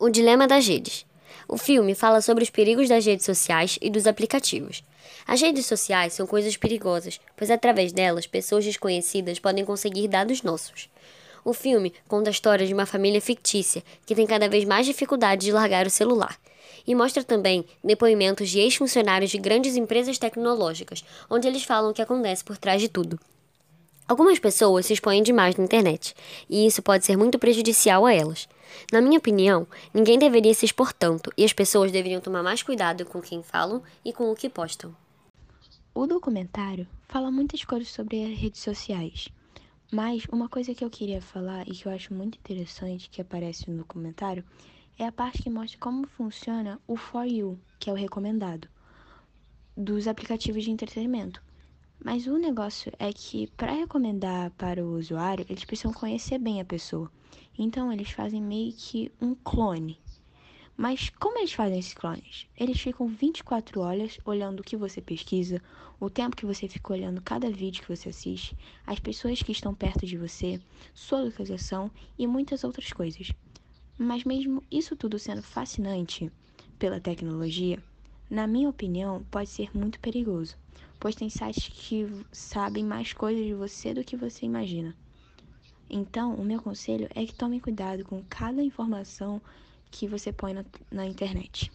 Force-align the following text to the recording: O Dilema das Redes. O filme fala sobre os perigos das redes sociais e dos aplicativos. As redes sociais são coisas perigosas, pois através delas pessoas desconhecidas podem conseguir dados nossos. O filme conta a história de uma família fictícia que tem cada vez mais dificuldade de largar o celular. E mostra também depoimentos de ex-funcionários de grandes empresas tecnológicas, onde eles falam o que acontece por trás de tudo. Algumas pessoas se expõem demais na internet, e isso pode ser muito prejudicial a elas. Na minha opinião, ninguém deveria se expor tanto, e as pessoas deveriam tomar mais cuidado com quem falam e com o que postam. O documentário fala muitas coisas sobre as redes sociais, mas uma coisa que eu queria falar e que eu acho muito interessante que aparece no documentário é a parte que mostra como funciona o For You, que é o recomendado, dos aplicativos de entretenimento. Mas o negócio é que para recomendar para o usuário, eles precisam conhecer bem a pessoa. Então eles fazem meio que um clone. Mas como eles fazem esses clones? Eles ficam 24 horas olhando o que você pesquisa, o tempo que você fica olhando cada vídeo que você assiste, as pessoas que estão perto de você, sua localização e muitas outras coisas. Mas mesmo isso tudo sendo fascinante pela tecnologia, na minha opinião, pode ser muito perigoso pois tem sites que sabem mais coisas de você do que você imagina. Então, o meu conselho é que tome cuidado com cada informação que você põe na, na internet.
O 0.00 0.08
Dilema 0.08 0.46
das 0.46 0.64
Redes. 0.64 1.04
O 1.48 1.58
filme 1.58 1.92
fala 1.92 2.20
sobre 2.20 2.44
os 2.44 2.50
perigos 2.50 2.88
das 2.88 3.04
redes 3.04 3.26
sociais 3.26 3.80
e 3.82 3.90
dos 3.90 4.06
aplicativos. 4.06 4.84
As 5.26 5.40
redes 5.40 5.66
sociais 5.66 6.12
são 6.12 6.24
coisas 6.24 6.56
perigosas, 6.56 7.20
pois 7.36 7.50
através 7.50 7.92
delas 7.92 8.24
pessoas 8.24 8.64
desconhecidas 8.64 9.40
podem 9.40 9.64
conseguir 9.64 10.06
dados 10.06 10.44
nossos. 10.44 10.88
O 11.44 11.52
filme 11.52 11.92
conta 12.06 12.30
a 12.30 12.32
história 12.32 12.64
de 12.64 12.72
uma 12.72 12.86
família 12.86 13.20
fictícia 13.20 13.82
que 14.06 14.14
tem 14.14 14.24
cada 14.24 14.48
vez 14.48 14.64
mais 14.64 14.86
dificuldade 14.86 15.46
de 15.46 15.52
largar 15.52 15.84
o 15.84 15.90
celular. 15.90 16.38
E 16.86 16.94
mostra 16.94 17.24
também 17.24 17.64
depoimentos 17.82 18.50
de 18.50 18.60
ex-funcionários 18.60 19.32
de 19.32 19.38
grandes 19.38 19.74
empresas 19.74 20.16
tecnológicas, 20.16 21.04
onde 21.28 21.48
eles 21.48 21.64
falam 21.64 21.90
o 21.90 21.94
que 21.94 22.02
acontece 22.02 22.44
por 22.44 22.56
trás 22.56 22.80
de 22.80 22.88
tudo. 22.88 23.18
Algumas 24.08 24.38
pessoas 24.38 24.86
se 24.86 24.94
expõem 24.94 25.22
demais 25.22 25.54
na 25.56 25.64
internet, 25.64 26.14
e 26.48 26.66
isso 26.66 26.80
pode 26.80 27.04
ser 27.04 27.14
muito 27.14 27.38
prejudicial 27.38 28.06
a 28.06 28.14
elas. 28.14 28.48
Na 28.90 29.02
minha 29.02 29.18
opinião, 29.18 29.66
ninguém 29.92 30.18
deveria 30.18 30.54
se 30.54 30.64
expor 30.64 30.94
tanto, 30.94 31.30
e 31.36 31.44
as 31.44 31.52
pessoas 31.52 31.92
deveriam 31.92 32.18
tomar 32.18 32.42
mais 32.42 32.62
cuidado 32.62 33.04
com 33.04 33.20
quem 33.20 33.42
falam 33.42 33.82
e 34.02 34.10
com 34.10 34.32
o 34.32 34.34
que 34.34 34.48
postam. 34.48 34.96
O 35.94 36.06
documentário 36.06 36.88
fala 37.06 37.30
muitas 37.30 37.62
coisas 37.64 37.88
sobre 37.88 38.24
as 38.24 38.38
redes 38.38 38.62
sociais, 38.62 39.28
mas 39.92 40.24
uma 40.32 40.48
coisa 40.48 40.74
que 40.74 40.82
eu 40.82 40.88
queria 40.88 41.20
falar 41.20 41.68
e 41.68 41.72
que 41.72 41.84
eu 41.84 41.92
acho 41.92 42.14
muito 42.14 42.38
interessante 42.38 43.10
que 43.10 43.20
aparece 43.20 43.70
no 43.70 43.76
documentário 43.76 44.42
é 44.98 45.04
a 45.04 45.12
parte 45.12 45.42
que 45.42 45.50
mostra 45.50 45.78
como 45.78 46.06
funciona 46.06 46.80
o 46.86 46.96
For 46.96 47.26
You, 47.26 47.58
que 47.78 47.90
é 47.90 47.92
o 47.92 47.96
recomendado, 47.96 48.68
dos 49.76 50.08
aplicativos 50.08 50.64
de 50.64 50.70
entretenimento. 50.70 51.46
Mas 52.02 52.26
o 52.26 52.38
negócio 52.38 52.92
é 52.98 53.12
que 53.12 53.48
para 53.56 53.72
recomendar 53.72 54.50
para 54.52 54.84
o 54.84 54.96
usuário, 54.96 55.44
eles 55.48 55.64
precisam 55.64 55.92
conhecer 55.92 56.38
bem 56.38 56.60
a 56.60 56.64
pessoa. 56.64 57.10
Então 57.58 57.92
eles 57.92 58.10
fazem 58.10 58.40
meio 58.40 58.72
que 58.72 59.10
um 59.20 59.34
clone. 59.34 59.98
Mas 60.76 61.10
como 61.10 61.38
eles 61.38 61.52
fazem 61.52 61.80
esses 61.80 61.92
clones? 61.92 62.46
Eles 62.56 62.80
ficam 62.80 63.08
24 63.08 63.80
horas 63.80 64.16
olhando 64.24 64.60
o 64.60 64.62
que 64.62 64.76
você 64.76 65.00
pesquisa, 65.00 65.60
o 65.98 66.08
tempo 66.08 66.36
que 66.36 66.46
você 66.46 66.68
fica 66.68 66.92
olhando 66.92 67.20
cada 67.20 67.50
vídeo 67.50 67.82
que 67.82 67.96
você 67.96 68.10
assiste, 68.10 68.56
as 68.86 69.00
pessoas 69.00 69.42
que 69.42 69.50
estão 69.50 69.74
perto 69.74 70.06
de 70.06 70.16
você, 70.16 70.60
sua 70.94 71.20
localização 71.20 71.90
e 72.16 72.28
muitas 72.28 72.62
outras 72.62 72.92
coisas. 72.92 73.32
Mas 73.98 74.22
mesmo 74.22 74.62
isso 74.70 74.94
tudo 74.94 75.18
sendo 75.18 75.42
fascinante 75.42 76.30
pela 76.78 77.00
tecnologia, 77.00 77.82
na 78.30 78.46
minha 78.46 78.68
opinião, 78.68 79.24
pode 79.30 79.48
ser 79.48 79.70
muito 79.76 79.98
perigoso 80.00 80.56
pois 80.98 81.14
tem 81.14 81.30
sites 81.30 81.68
que 81.68 82.06
sabem 82.32 82.84
mais 82.84 83.12
coisas 83.12 83.44
de 83.44 83.54
você 83.54 83.94
do 83.94 84.04
que 84.04 84.16
você 84.16 84.44
imagina. 84.44 84.96
Então, 85.88 86.34
o 86.34 86.44
meu 86.44 86.60
conselho 86.60 87.08
é 87.14 87.24
que 87.24 87.34
tome 87.34 87.60
cuidado 87.60 88.04
com 88.04 88.22
cada 88.28 88.62
informação 88.62 89.40
que 89.90 90.06
você 90.06 90.32
põe 90.32 90.52
na, 90.52 90.64
na 90.90 91.06
internet. 91.06 91.72